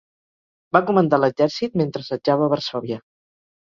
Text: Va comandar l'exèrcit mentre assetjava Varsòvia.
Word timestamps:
Va 0.77 0.81
comandar 0.87 1.21
l'exèrcit 1.25 1.79
mentre 1.85 2.05
assetjava 2.07 2.53
Varsòvia. 2.59 3.03